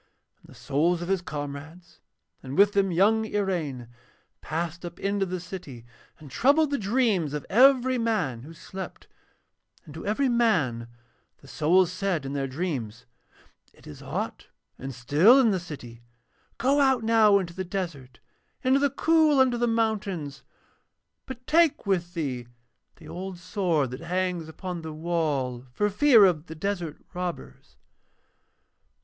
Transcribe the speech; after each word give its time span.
And 0.39 0.47
the 0.55 0.59
souls 0.59 1.03
of 1.03 1.09
his 1.09 1.21
comrades, 1.21 1.99
and 2.41 2.57
with 2.57 2.73
them 2.73 2.91
young 2.91 3.23
Iraine, 3.23 3.87
passed 4.41 4.83
up 4.83 4.99
into 4.99 5.27
the 5.27 5.39
city 5.39 5.85
and 6.17 6.31
troubled 6.31 6.71
the 6.71 6.79
dreams 6.79 7.35
of 7.35 7.45
every 7.51 7.99
man 7.99 8.41
who 8.41 8.51
slept, 8.51 9.07
and 9.85 9.93
to 9.93 10.03
every 10.03 10.27
man 10.27 10.87
the 11.41 11.47
souls 11.47 11.91
said 11.91 12.25
in 12.25 12.33
their 12.33 12.47
dreams: 12.47 13.05
'It 13.73 13.85
is 13.85 13.99
hot 13.99 14.47
and 14.79 14.95
still 14.95 15.39
in 15.39 15.51
the 15.51 15.59
city. 15.59 16.01
Go 16.57 16.79
out 16.79 17.03
now 17.03 17.37
into 17.37 17.53
the 17.53 17.63
desert, 17.63 18.17
into 18.63 18.79
the 18.79 18.89
cool 18.89 19.37
under 19.39 19.55
the 19.59 19.67
mountains, 19.67 20.41
but 21.27 21.45
take 21.45 21.85
with 21.85 22.15
thee 22.15 22.47
the 22.95 23.07
old 23.07 23.37
sword 23.37 23.91
that 23.91 24.01
hangs 24.01 24.49
upon 24.49 24.81
the 24.81 24.93
wall 24.93 25.67
for 25.71 25.91
fear 25.91 26.25
of 26.25 26.47
the 26.47 26.55
desert 26.55 27.05
robbers.' 27.13 27.75